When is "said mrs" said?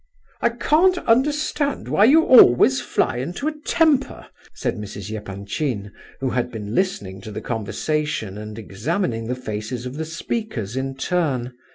4.55-5.15